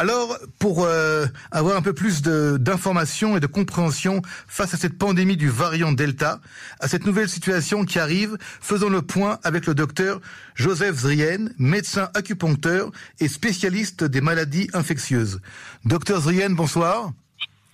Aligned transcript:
Alors, 0.00 0.38
pour 0.58 0.86
euh, 0.86 1.26
avoir 1.50 1.76
un 1.76 1.82
peu 1.82 1.92
plus 1.92 2.22
d'informations 2.22 3.36
et 3.36 3.40
de 3.40 3.46
compréhension 3.46 4.22
face 4.48 4.72
à 4.72 4.78
cette 4.78 4.96
pandémie 4.96 5.36
du 5.36 5.50
variant 5.50 5.92
Delta, 5.92 6.40
à 6.80 6.88
cette 6.88 7.04
nouvelle 7.04 7.28
situation 7.28 7.84
qui 7.84 7.98
arrive, 7.98 8.38
faisons 8.40 8.88
le 8.88 9.02
point 9.02 9.38
avec 9.44 9.66
le 9.66 9.74
docteur 9.74 10.22
Joseph 10.54 10.96
Zrien, 10.96 11.50
médecin 11.58 12.08
acupuncteur 12.14 12.90
et 13.20 13.28
spécialiste 13.28 14.02
des 14.02 14.22
maladies 14.22 14.70
infectieuses. 14.72 15.42
Docteur 15.84 16.22
Zrien, 16.22 16.48
bonsoir. 16.48 17.12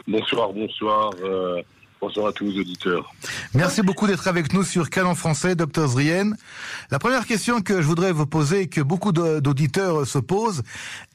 Bonsoir, 0.08 0.52
bonsoir. 0.52 1.12
Euh, 1.22 1.62
Bonsoir 2.00 2.26
à 2.26 2.32
tous 2.32 2.44
les 2.44 2.60
auditeurs. 2.60 3.14
Merci 3.54 3.80
beaucoup 3.80 4.06
d'être 4.06 4.28
avec 4.28 4.52
nous 4.52 4.62
sur 4.62 4.90
Canon 4.90 5.14
Français, 5.14 5.56
Docteur 5.56 5.88
Zrien. 5.88 6.32
La 6.90 6.98
première 6.98 7.26
question 7.26 7.62
que 7.62 7.80
je 7.80 7.86
voudrais 7.86 8.12
vous 8.12 8.26
poser 8.26 8.62
et 8.62 8.68
que 8.68 8.82
beaucoup 8.82 9.12
d'auditeurs 9.12 10.06
se 10.06 10.18
posent, 10.18 10.62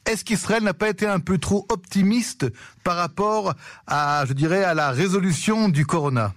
est-ce 0.06 0.24
qu'Israël 0.24 0.64
n'a 0.64 0.74
pas 0.74 0.88
été 0.88 1.06
un 1.06 1.20
peu 1.20 1.38
trop 1.38 1.66
optimiste 1.68 2.46
par 2.82 2.96
rapport 2.96 3.54
à, 3.86 4.24
je 4.26 4.32
dirais, 4.32 4.64
à 4.64 4.74
la 4.74 4.90
résolution 4.90 5.68
du 5.68 5.86
corona? 5.86 6.34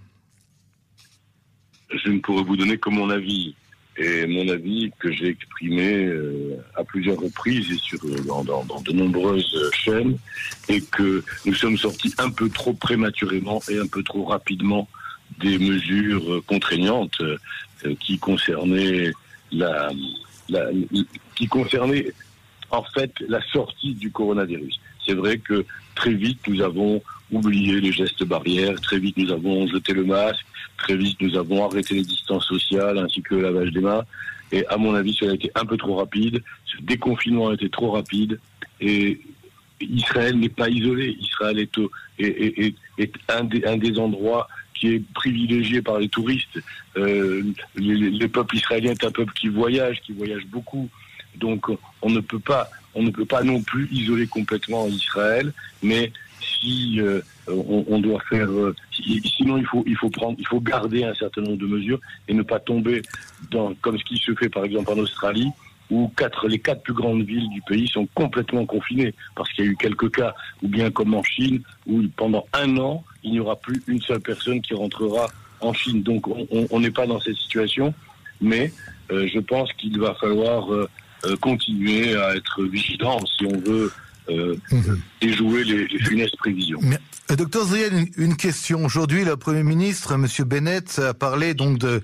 Je 1.90 2.10
ne 2.10 2.20
pourrais 2.20 2.44
vous 2.44 2.56
donner 2.56 2.78
que 2.78 2.90
mon 2.90 3.10
avis 3.10 3.56
et 3.98 4.26
mon 4.28 4.48
avis 4.50 4.92
que 5.00 5.12
j'ai 5.12 5.28
exprimé 5.28 6.06
euh, 6.06 6.58
à 6.76 6.84
plusieurs 6.84 7.18
reprises 7.18 7.72
et 7.72 7.78
sur 7.78 8.00
dans, 8.26 8.44
dans, 8.44 8.82
de 8.82 8.92
nombreuses 8.92 9.72
chaînes 9.74 10.18
et 10.68 10.82
que 10.82 11.24
nous 11.46 11.54
sommes 11.54 11.78
sortis 11.78 12.14
un 12.18 12.30
peu 12.30 12.50
trop 12.50 12.74
prématurément 12.74 13.62
et 13.70 13.78
un 13.80 13.88
peu 13.88 14.04
trop 14.04 14.26
rapidement 14.26 14.88
des 15.40 15.58
mesures 15.58 16.44
contraignantes 16.46 17.22
euh, 17.22 17.38
qui 18.00 18.18
concernaient 18.18 19.12
en 22.72 22.84
fait 22.94 23.14
la 23.28 23.42
sortie 23.52 23.94
du 23.94 24.12
coronavirus. 24.12 24.80
C'est 25.06 25.14
vrai 25.14 25.38
que 25.38 25.66
très 25.96 26.14
vite 26.14 26.40
nous 26.48 26.62
avons 26.62 27.02
oublié 27.32 27.82
les 27.82 27.92
gestes 27.92 28.24
barrières, 28.24 28.80
très 28.82 29.00
vite 29.00 29.18
nous 29.18 29.32
avons 29.32 29.68
jeté 29.68 29.94
le 29.94 30.04
masque, 30.04 30.46
Très 30.78 30.96
vite, 30.96 31.20
nous 31.22 31.38
avons 31.38 31.66
arrêté 31.66 31.96
les 31.96 32.04
distances 32.04 32.46
sociales 32.46 32.98
ainsi 32.98 33.22
que 33.22 33.36
le 33.36 33.42
lavage 33.42 33.72
des 33.72 33.80
mains. 33.80 34.04
Et 34.52 34.66
à 34.68 34.78
mon 34.78 34.94
avis, 34.94 35.14
cela 35.14 35.32
a 35.32 35.36
été 35.36 35.50
un 35.56 35.66
peu 35.66 35.78
trop 35.78 35.96
rapide. 35.96 36.44
Ce 36.66 36.82
déconfinement 36.82 37.50
a 37.50 37.54
été 37.54 37.70
trop 37.70 37.92
rapide. 37.92 38.40
Et 38.82 39.20
Israël 39.82 40.38
n'est 40.38 40.50
pas 40.50 40.70
isolé. 40.70 41.18
Israël 41.20 41.60
est, 41.60 41.80
un, 43.30 43.44
des, 43.78 44.00
endroits 44.00 44.48
qui 44.74 44.94
est 44.94 45.04
privilégié 45.14 45.82
par 45.82 46.00
les 46.00 46.10
touristes. 46.10 46.60
Euh, 46.98 47.44
le 47.76 48.28
peuple 48.28 48.58
israélien 48.58 48.92
est 48.92 49.04
un 49.04 49.12
peuple 49.12 49.34
qui 49.34 49.48
voyage, 49.48 50.02
qui 50.02 50.14
voyage 50.14 50.46
beaucoup. 50.48 50.90
Donc 51.38 51.68
on 52.02 52.10
ne 52.10 52.20
peut 52.20 52.40
pas, 52.40 52.70
on 52.96 53.04
ne 53.04 53.12
peut 53.12 53.26
pas 53.26 53.44
non 53.44 53.62
plus 53.62 53.88
isoler 53.92 54.28
complètement 54.28 54.88
Israël, 54.88 55.54
mais 55.84 56.12
si 56.42 57.00
euh, 57.00 57.22
on, 57.48 58.00
doit 58.00 58.22
faire, 58.30 58.50
euh, 58.50 58.76
sinon 58.92 59.58
il 59.58 59.66
faut 59.66 59.84
il 59.86 59.96
faut 59.96 60.10
prendre, 60.10 60.36
il 60.40 60.48
faut 60.48 60.60
garder 60.60 61.04
un 61.04 61.14
certain 61.14 61.42
nombre 61.42 61.58
de 61.58 61.68
mesures 61.68 62.00
et 62.28 62.34
ne 62.34 62.42
pas 62.42 62.60
tomber 62.60 63.02
dans 63.52 63.74
comme 63.76 63.98
ce 63.98 64.04
qui 64.04 64.18
se 64.18 64.34
fait 64.36 64.50
par 64.50 64.64
exemple 64.64 64.92
en 64.92 64.98
Australie 64.98 65.50
où 65.92 66.12
quatre, 66.18 66.48
les 66.48 66.58
quatre 66.58 66.82
plus 66.82 66.94
grandes 66.94 67.24
villes 67.24 67.48
du 67.50 67.62
pays 67.62 67.88
sont 67.88 68.08
complètement 68.16 68.66
confinées 68.66 69.14
parce 69.36 69.52
qu'il 69.52 69.66
y 69.66 69.68
a 69.68 69.72
eu 69.72 69.76
quelques 69.76 70.16
cas, 70.16 70.34
ou 70.64 70.68
bien 70.68 70.90
comme 70.90 71.14
en 71.14 71.24
Chine 71.24 71.62
où 71.86 72.02
pendant 72.16 72.46
un 72.54 72.78
an 72.78 73.04
il 73.24 73.34
n'y 73.34 73.40
aura 73.40 73.56
plus 73.56 73.82
une 73.88 74.02
seule 74.02 74.22
personne 74.22 74.62
qui 74.62 74.74
rentrera 74.74 75.28
en 75.62 75.74
Chine. 75.74 76.02
Donc 76.02 76.26
on 76.28 76.80
n'est 76.80 76.92
pas 76.92 77.06
dans 77.06 77.20
cette 77.20 77.36
situation, 77.36 77.94
mais 78.42 78.72
euh, 79.12 79.28
je 79.32 79.40
pense 79.40 79.72
qu'il 79.74 80.00
va 80.00 80.16
falloir 80.16 80.72
continuer 81.42 82.16
à 82.16 82.36
être 82.36 82.64
vigilant 82.64 83.20
si 83.26 83.46
on 83.46 83.58
veut 83.60 83.92
euh, 84.30 84.56
mhm. 84.72 85.02
déjouer 85.22 85.64
les, 85.64 85.88
les, 85.88 86.00
funestes 86.00 86.38
prévisions. 86.38 86.80
Euh, 87.30 87.36
docteur 87.36 87.66
Zrien, 87.66 88.06
une, 88.18 88.36
question. 88.36 88.84
Aujourd'hui, 88.84 89.24
le 89.24 89.38
Premier 89.38 89.62
ministre, 89.62 90.14
M. 90.14 90.28
Bennett, 90.46 90.98
a 91.00 91.14
parlé 91.14 91.54
donc 91.54 91.78
de 91.78 92.02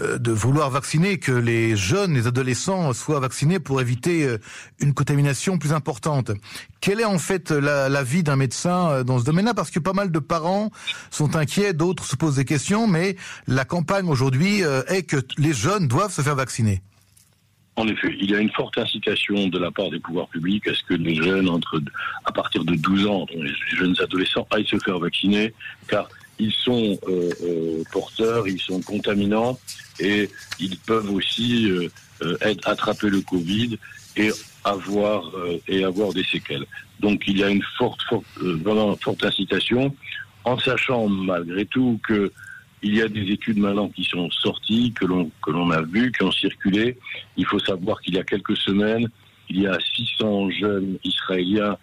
euh, 0.00 0.18
de 0.18 0.32
vouloir 0.32 0.70
vacciner, 0.70 1.18
que 1.18 1.30
les 1.30 1.76
jeunes, 1.76 2.14
les 2.14 2.26
adolescents 2.26 2.94
soient 2.94 3.20
vaccinés 3.20 3.60
pour 3.60 3.80
éviter 3.80 4.24
euh, 4.24 4.38
une 4.80 4.92
contamination 4.92 5.58
plus 5.58 5.72
importante. 5.72 6.32
Quel 6.80 6.98
est 6.98 7.04
en 7.04 7.18
fait 7.18 7.50
l'avis 7.50 8.24
d'un 8.24 8.36
médecin 8.36 9.04
dans 9.04 9.20
ce 9.20 9.24
domaine-là? 9.24 9.54
Parce 9.54 9.70
que 9.70 9.78
pas 9.78 9.92
mal 9.92 10.10
de 10.10 10.18
parents 10.18 10.70
sont 11.10 11.36
inquiets, 11.36 11.74
d'autres 11.74 12.06
se 12.06 12.16
posent 12.16 12.36
des 12.36 12.44
questions, 12.44 12.88
mais 12.88 13.16
la 13.46 13.64
campagne 13.64 14.08
aujourd'hui 14.08 14.62
est 14.88 15.02
que 15.04 15.18
les 15.38 15.52
jeunes 15.52 15.86
doivent 15.86 16.12
se 16.12 16.22
faire 16.22 16.36
vacciner. 16.36 16.82
En 17.76 17.88
effet, 17.88 18.14
il 18.20 18.30
y 18.30 18.34
a 18.34 18.38
une 18.38 18.50
forte 18.50 18.76
incitation 18.76 19.48
de 19.48 19.58
la 19.58 19.70
part 19.70 19.90
des 19.90 19.98
pouvoirs 19.98 20.28
publics 20.28 20.66
à 20.68 20.74
ce 20.74 20.82
que 20.82 20.94
les 20.94 21.14
jeunes, 21.14 21.48
entre, 21.48 21.80
à 22.24 22.32
partir 22.32 22.64
de 22.64 22.74
12 22.74 23.06
ans, 23.06 23.26
les 23.34 23.50
jeunes 23.76 23.94
adolescents, 23.98 24.46
aillent 24.50 24.66
se 24.66 24.78
faire 24.78 24.98
vacciner, 24.98 25.54
car 25.88 26.08
ils 26.38 26.52
sont 26.52 26.98
euh, 27.08 27.30
euh, 27.42 27.82
porteurs, 27.92 28.46
ils 28.46 28.60
sont 28.60 28.80
contaminants 28.82 29.58
et 30.00 30.28
ils 30.60 30.76
peuvent 30.78 31.10
aussi 31.10 31.70
euh, 31.70 31.88
être, 32.40 32.68
attraper 32.68 33.08
le 33.08 33.20
Covid 33.20 33.78
et 34.16 34.30
avoir 34.64 35.32
et 35.66 35.84
avoir 35.84 36.12
des 36.12 36.24
séquelles. 36.24 36.66
Donc 37.00 37.22
il 37.26 37.38
y 37.38 37.44
a 37.44 37.48
une 37.48 37.62
forte, 37.78 38.02
forte 38.02 38.24
vraiment 38.38 38.94
forte 38.96 39.24
incitation, 39.24 39.94
en 40.44 40.58
sachant 40.58 41.08
malgré 41.08 41.64
tout 41.66 41.98
que 42.06 42.30
il 42.82 42.96
y 42.96 43.02
a 43.02 43.08
des 43.08 43.30
études 43.30 43.58
maintenant 43.58 43.88
qui 43.88 44.04
sont 44.04 44.30
sorties, 44.30 44.92
que 44.92 45.06
l'on 45.06 45.30
que 45.42 45.50
l'on 45.50 45.70
a 45.70 45.82
vues, 45.82 46.12
qui 46.12 46.22
ont 46.24 46.32
circulé. 46.32 46.98
Il 47.36 47.46
faut 47.46 47.58
savoir 47.58 48.00
qu'il 48.00 48.14
y 48.14 48.18
a 48.18 48.24
quelques 48.24 48.56
semaines, 48.56 49.08
il 49.48 49.62
y 49.62 49.66
a 49.66 49.78
600 49.78 50.50
jeunes 50.50 50.98
israéliens 51.04 51.76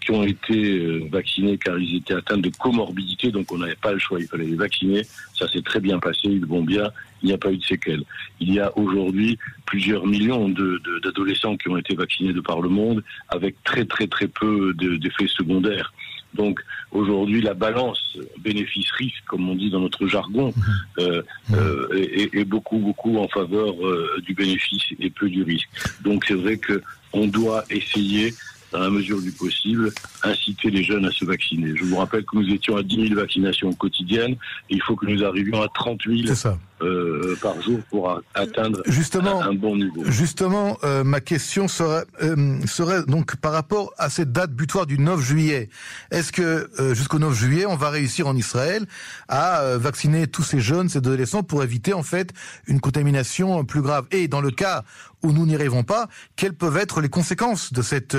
qui 0.00 0.10
ont 0.10 0.24
été 0.24 0.78
euh, 0.78 1.08
vaccinés 1.10 1.56
car 1.56 1.78
ils 1.78 1.98
étaient 1.98 2.14
atteints 2.14 2.38
de 2.38 2.50
comorbidité, 2.58 3.30
donc 3.30 3.52
on 3.52 3.58
n'avait 3.58 3.76
pas 3.76 3.92
le 3.92 3.98
choix, 3.98 4.18
il 4.20 4.26
fallait 4.26 4.46
les 4.46 4.56
vacciner. 4.56 5.02
Ça 5.34 5.46
s'est 5.48 5.62
très 5.62 5.80
bien 5.80 5.98
passé, 6.00 6.20
ils 6.24 6.44
vont 6.44 6.62
bien, 6.62 6.90
il 7.22 7.26
n'y 7.26 7.32
a 7.32 7.38
pas 7.38 7.52
eu 7.52 7.58
de 7.58 7.64
séquelles. 7.64 8.02
Il 8.40 8.52
y 8.52 8.58
a 8.58 8.76
aujourd'hui 8.76 9.38
plusieurs 9.66 10.06
millions 10.06 10.48
d'adolescents 10.48 11.56
qui 11.56 11.68
ont 11.68 11.76
été 11.76 11.94
vaccinés 11.94 12.32
de 12.32 12.40
par 12.40 12.60
le 12.60 12.68
monde 12.68 13.04
avec 13.28 13.62
très 13.62 13.84
très 13.84 14.06
très 14.08 14.26
peu 14.26 14.74
d'effets 14.74 15.28
secondaires. 15.28 15.92
Donc 16.34 16.60
aujourd'hui, 16.92 17.40
la 17.40 17.54
balance 17.54 18.18
bénéfice-risque, 18.40 19.24
comme 19.26 19.48
on 19.48 19.54
dit 19.54 19.70
dans 19.70 19.80
notre 19.80 20.06
jargon, 20.06 20.52
mhm. 20.56 21.04
euh, 21.04 21.22
euh, 21.54 22.28
est, 22.32 22.44
beaucoup 22.44 22.78
beaucoup 22.78 23.18
en 23.18 23.28
faveur 23.28 23.74
euh, 23.86 24.20
du 24.26 24.34
bénéfice 24.34 24.84
et 25.00 25.10
peu 25.10 25.28
du 25.28 25.42
risque. 25.42 25.68
Donc 26.02 26.24
c'est 26.26 26.34
vrai 26.34 26.58
que 26.58 26.82
on 27.12 27.26
doit 27.26 27.64
essayer 27.70 28.34
dans 28.72 28.80
la 28.80 28.90
mesure 28.90 29.20
du 29.20 29.32
possible, 29.32 29.92
inciter 30.22 30.70
les 30.70 30.82
jeunes 30.82 31.06
à 31.06 31.10
se 31.10 31.24
vacciner. 31.24 31.74
Je 31.76 31.84
vous 31.84 31.96
rappelle 31.96 32.24
que 32.24 32.36
nous 32.36 32.48
étions 32.48 32.76
à 32.76 32.82
10 32.82 33.08
000 33.08 33.20
vaccinations 33.20 33.72
quotidiennes 33.72 34.36
et 34.70 34.74
il 34.74 34.82
faut 34.82 34.96
que 34.96 35.06
nous 35.06 35.24
arrivions 35.24 35.62
à 35.62 35.68
30 35.68 36.00
000 36.06 36.34
euh, 36.80 37.36
par 37.42 37.60
jour 37.60 37.80
pour 37.90 38.22
atteindre 38.34 38.82
justement, 38.86 39.42
un, 39.42 39.52
bon 39.52 39.76
niveau. 39.76 40.04
Justement, 40.04 40.78
euh, 40.84 41.02
ma 41.02 41.20
question 41.20 41.66
serait, 41.66 42.04
euh, 42.22 42.58
serait 42.66 43.02
donc 43.04 43.36
par 43.36 43.52
rapport 43.52 43.92
à 43.98 44.08
cette 44.10 44.30
date 44.30 44.52
butoir 44.52 44.86
du 44.86 44.98
9 44.98 45.20
juillet. 45.20 45.68
Est-ce 46.12 46.32
que 46.32 46.70
jusqu'au 46.94 47.18
9 47.18 47.34
juillet, 47.34 47.66
on 47.66 47.76
va 47.76 47.90
réussir 47.90 48.28
en 48.28 48.36
Israël 48.36 48.86
à 49.28 49.76
vacciner 49.76 50.28
tous 50.28 50.44
ces 50.44 50.60
jeunes, 50.60 50.88
ces 50.88 50.98
adolescents 50.98 51.42
pour 51.42 51.64
éviter 51.64 51.92
en 51.92 52.02
fait 52.02 52.32
une 52.66 52.80
contamination 52.80 53.64
plus 53.64 53.82
grave? 53.82 54.06
Et 54.12 54.28
dans 54.28 54.40
le 54.40 54.50
cas 54.50 54.84
où 55.22 55.32
nous 55.32 55.46
n'y 55.46 55.56
arrivons 55.56 55.82
pas, 55.82 56.08
quelles 56.36 56.54
peuvent 56.54 56.76
être 56.76 57.00
les 57.00 57.08
conséquences 57.08 57.72
de 57.72 57.82
cette 57.82 58.16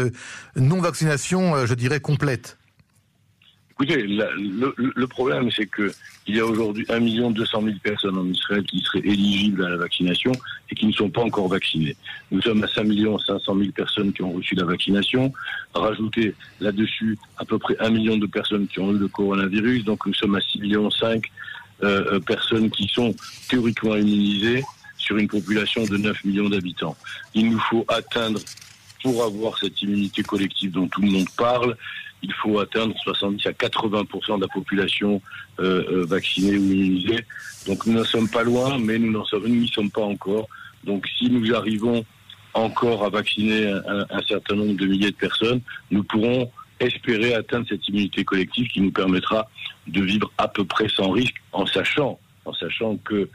non-vaccination, 0.58 1.66
je 1.66 1.74
dirais, 1.74 2.02
complète? 2.02 2.59
Écoutez, 3.82 4.04
le, 4.08 5.08
problème, 5.08 5.50
c'est 5.56 5.66
que 5.66 5.90
il 6.28 6.36
y 6.36 6.42
a 6.42 6.46
aujourd'hui 6.46 6.86
1 6.90 7.00
200 7.32 7.62
000 7.64 7.78
personnes 7.82 8.18
en 8.18 8.26
Israël 8.26 8.62
qui 8.64 8.82
seraient 8.82 9.00
éligibles 9.00 9.64
à 9.64 9.70
la 9.70 9.78
vaccination 9.78 10.34
et 10.70 10.76
qui 10.76 10.86
ne 10.86 10.92
sont 10.92 11.10
pas 11.10 11.22
encore 11.22 11.48
vaccinées. 11.48 11.96
Nous 12.30 12.42
sommes 12.42 12.62
à 12.62 12.68
5 12.68 12.86
500 13.26 13.56
000 13.58 13.72
personnes 13.72 14.12
qui 14.12 14.22
ont 14.22 14.34
reçu 14.34 14.56
la 14.56 14.66
vaccination. 14.66 15.32
Rajouter 15.74 16.36
là-dessus 16.60 17.18
à 17.38 17.46
peu 17.46 17.58
près 17.58 17.78
1 17.80 17.90
million 17.92 18.18
de 18.18 18.28
personnes 18.28 18.68
qui 18.68 18.82
ont 18.82 18.92
eu 18.92 18.98
le 18.98 19.08
coronavirus. 19.08 19.86
Donc 19.86 20.06
nous 20.06 20.14
sommes 20.14 20.36
à 20.36 20.42
6 20.42 20.60
millions 20.60 20.92
5 20.92 21.24
euh, 21.82 22.16
euh, 22.16 22.20
personnes 22.20 22.70
qui 22.70 22.86
sont 22.94 23.16
théoriquement 23.48 23.96
immunisées 23.96 24.62
sur 24.98 25.16
une 25.16 25.30
population 25.30 25.86
de 25.86 25.96
9 25.96 26.26
millions 26.26 26.50
d'habitants. 26.50 26.98
Il 27.34 27.50
nous 27.50 27.60
faut 27.60 27.86
atteindre, 27.88 28.42
pour 29.02 29.24
avoir 29.24 29.58
cette 29.58 29.82
immunité 29.82 30.22
collective 30.22 30.72
dont 30.72 30.90
tout 30.90 31.02
le 31.02 31.12
monde 31.12 31.30
parle, 31.38 31.78
il 32.22 32.34
faut 32.34 32.60
atteindre 32.60 32.94
70 33.04 33.46
à 33.48 33.52
80% 33.52 34.38
de 34.38 34.42
la 34.42 34.48
population 34.48 35.22
euh, 35.60 35.84
euh, 35.90 36.06
vaccinée 36.06 36.58
ou 36.58 36.64
immunisée. 36.64 37.26
Donc 37.68 37.86
nous 37.86 37.94
n'en 37.94 38.04
sommes 38.04 38.30
pas 38.30 38.44
loin, 38.44 38.78
mais 38.78 39.00
nous 39.00 39.24
n'y 39.48 39.68
sommes 39.68 39.92
pas 39.92 40.02
encore. 40.02 40.48
Donc 40.84 41.08
si 41.18 41.30
nous 41.30 41.54
arrivons 41.54 42.06
encore 42.54 43.06
à 43.06 43.10
vacciner 43.10 43.68
un, 43.68 44.06
un, 44.10 44.22
certain 44.28 44.56
nombre 44.56 44.74
de 44.74 44.86
milliers 44.86 45.12
de 45.12 45.16
personnes, 45.16 45.62
nous 45.92 46.04
pourrons 46.04 46.52
espérer 46.80 47.34
atteindre 47.34 47.68
cette 47.70 47.88
immunité 47.88 48.24
collective 48.24 48.68
qui 48.68 48.82
nous 48.82 48.92
permettra 48.92 49.50
de 49.88 50.02
vivre 50.02 50.32
à 50.38 50.48
peu 50.48 50.66
près 50.66 50.88
sans 50.90 51.12
risque, 51.12 51.36
en 51.52 51.66
sachant, 51.66 52.20
en 52.46 52.54
sachant 52.54 52.98
que 52.98 53.30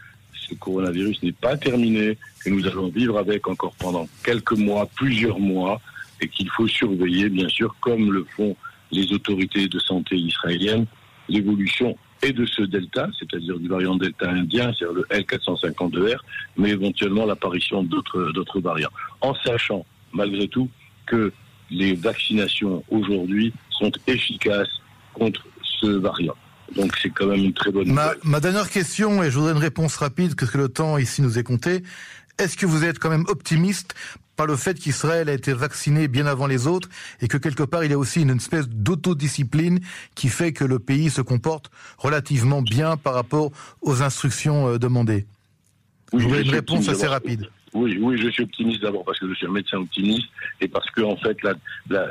ce 0.48 0.54
coronavirus 0.54 1.22
n'est 1.22 1.32
pas 1.32 1.56
terminé, 1.56 2.18
que 2.42 2.50
nous 2.50 2.66
allons 2.66 2.88
vivre 2.88 3.18
avec 3.18 3.46
encore 3.48 3.74
pendant 3.78 4.08
quelques 4.24 4.52
mois, 4.52 4.88
plusieurs 4.94 5.38
mois, 5.38 5.80
et 6.20 6.28
qu'il 6.28 6.48
faut 6.50 6.68
surveiller, 6.68 7.28
bien 7.28 7.48
sûr, 7.48 7.74
comme 7.80 8.12
le 8.12 8.24
font 8.36 8.56
les 8.94 9.12
autorités 9.12 9.68
de 9.68 9.78
santé 9.78 10.16
israéliennes, 10.16 10.86
l'évolution 11.28 11.96
et 12.22 12.32
de 12.32 12.46
ce 12.46 12.62
delta, 12.62 13.08
c'est-à-dire 13.18 13.58
du 13.58 13.68
variant 13.68 13.96
delta 13.96 14.30
indien, 14.30 14.72
c'est-à-dire 14.72 14.94
le 14.94 15.06
L452R, 15.10 16.16
mais 16.56 16.70
éventuellement 16.70 17.26
l'apparition 17.26 17.82
d'autres, 17.82 18.60
variants. 18.60 18.90
En 19.20 19.34
sachant, 19.34 19.84
malgré 20.12 20.48
tout, 20.48 20.70
que 21.06 21.32
les 21.70 21.94
vaccinations 21.94 22.82
aujourd'hui 22.90 23.52
sont 23.70 23.92
efficaces 24.06 24.80
contre 25.12 25.46
ce 25.62 25.86
variant. 25.86 26.36
Donc 26.76 26.96
c'est 27.00 27.10
quand 27.10 27.26
même 27.26 27.44
une 27.44 27.52
très 27.52 27.70
bonne 27.70 27.92
ma, 27.92 28.12
ma, 28.22 28.40
dernière 28.40 28.70
question, 28.70 29.22
et 29.22 29.30
je 29.30 29.36
voudrais 29.36 29.52
une 29.52 29.58
réponse 29.58 29.96
rapide, 29.96 30.34
parce 30.34 30.50
que 30.50 30.58
le 30.58 30.68
temps 30.68 30.96
ici 30.96 31.20
nous 31.20 31.38
est 31.38 31.42
compté. 31.42 31.82
Est-ce 32.38 32.56
que 32.56 32.66
vous 32.66 32.84
êtes 32.84 32.98
quand 32.98 33.10
même 33.10 33.26
optimiste 33.28 33.94
par 34.36 34.46
le 34.46 34.56
fait 34.56 34.74
qu'Israël 34.74 35.28
a 35.28 35.32
été 35.32 35.52
vacciné 35.52 36.08
bien 36.08 36.26
avant 36.26 36.46
les 36.46 36.66
autres 36.66 36.88
et 37.20 37.28
que 37.28 37.36
quelque 37.36 37.62
part 37.62 37.84
il 37.84 37.90
y 37.90 37.94
a 37.94 37.98
aussi 37.98 38.22
une 38.22 38.30
espèce 38.30 38.68
d'autodiscipline 38.68 39.80
qui 40.14 40.28
fait 40.28 40.52
que 40.52 40.64
le 40.64 40.78
pays 40.78 41.10
se 41.10 41.20
comporte 41.20 41.70
relativement 41.98 42.62
bien 42.62 42.96
par 42.96 43.14
rapport 43.14 43.50
aux 43.80 44.02
instructions 44.02 44.68
euh, 44.68 44.78
demandées 44.78 45.26
oui, 46.12 46.20
Je 46.20 46.24
voudrais 46.24 46.42
une 46.42 46.50
réponse 46.50 46.88
assez 46.88 47.06
rapide. 47.06 47.48
Oui, 47.74 47.98
oui, 48.00 48.16
je 48.16 48.28
suis 48.28 48.44
optimiste 48.44 48.82
d'abord 48.82 49.04
parce 49.04 49.18
que 49.18 49.28
je 49.28 49.34
suis 49.34 49.46
un 49.46 49.50
médecin 49.50 49.78
optimiste 49.78 50.28
et 50.60 50.68
parce 50.68 50.88
que 50.90 51.00
en 51.00 51.16
fait, 51.16 51.36
la, 51.42 51.54
la 51.90 52.08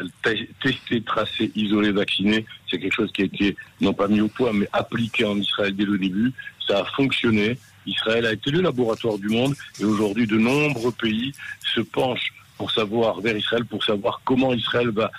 tester, 0.61 1.01
tracer, 1.01 1.51
isoler, 1.55 1.91
vacciner, 1.91 2.45
c'est 2.69 2.79
quelque 2.79 2.93
chose 2.93 3.11
qui 3.13 3.21
a 3.21 3.25
été 3.25 3.55
non 3.79 3.93
pas 3.93 4.09
mis 4.09 4.19
au 4.19 4.27
point, 4.27 4.51
mais 4.51 4.67
appliqué 4.73 5.23
en 5.23 5.37
Israël 5.37 5.73
dès 5.73 5.85
le 5.85 5.97
début. 5.97 6.33
Ça 6.67 6.81
a 6.81 6.85
fonctionné. 6.85 7.57
Israël 7.85 8.25
a 8.25 8.33
été 8.33 8.51
le 8.51 8.61
laboratoire 8.61 9.17
du 9.17 9.29
monde 9.29 9.55
et 9.79 9.85
aujourd'hui, 9.85 10.27
de 10.27 10.37
nombreux 10.37 10.91
pays 10.91 11.31
se 11.73 11.79
penchent 11.79 12.33
pour 12.57 12.69
savoir 12.71 13.21
vers 13.21 13.37
Israël, 13.37 13.65
pour 13.65 13.83
savoir 13.83 14.21
comment 14.25 14.53
Israël 14.53 14.89
va 14.89 15.11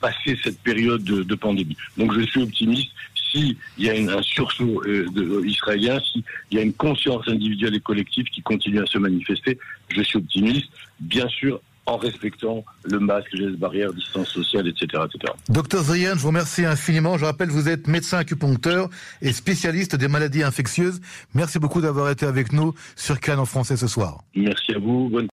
passer 0.00 0.38
cette 0.44 0.60
période 0.60 1.02
de, 1.02 1.24
de 1.24 1.34
pandémie. 1.34 1.76
Donc, 1.96 2.14
je 2.14 2.20
suis 2.20 2.42
optimiste 2.42 2.90
s'il 3.30 3.56
y 3.78 3.88
a 3.88 3.94
une, 3.94 4.10
un 4.10 4.22
sursaut 4.22 4.82
euh, 4.86 5.06
de, 5.10 5.22
euh, 5.22 5.46
israélien, 5.46 5.98
s'il 6.00 6.22
y 6.52 6.58
a 6.58 6.62
une 6.62 6.72
conscience 6.72 7.26
individuelle 7.28 7.74
et 7.74 7.80
collective 7.80 8.26
qui 8.26 8.42
continue 8.42 8.80
à 8.80 8.86
se 8.86 8.98
manifester, 8.98 9.58
je 9.88 10.02
suis 10.02 10.18
optimiste, 10.18 10.70
bien 11.00 11.28
sûr 11.28 11.60
en 11.88 11.96
respectant 11.96 12.64
le 12.84 13.00
masque, 13.00 13.32
les 13.32 13.56
barrières, 13.56 13.92
distance 13.94 14.28
sociale, 14.28 14.68
etc. 14.68 15.04
etc. 15.06 15.32
Docteur 15.48 15.82
Zrian, 15.82 16.12
je 16.14 16.20
vous 16.20 16.28
remercie 16.28 16.66
infiniment. 16.66 17.16
Je 17.16 17.24
rappelle, 17.24 17.48
vous 17.48 17.68
êtes 17.68 17.88
médecin 17.88 18.18
acupuncteur 18.18 18.90
et 19.22 19.32
spécialiste 19.32 19.96
des 19.96 20.08
maladies 20.08 20.42
infectieuses. 20.42 21.00
Merci 21.34 21.58
beaucoup 21.58 21.80
d'avoir 21.80 22.10
été 22.10 22.26
avec 22.26 22.52
nous 22.52 22.74
sur 22.94 23.18
Cannes 23.20 23.38
en 23.38 23.46
français 23.46 23.78
ce 23.78 23.86
soir. 23.86 24.22
Merci 24.36 24.74
à 24.74 24.78
vous. 24.78 25.08
Bonne 25.08 25.28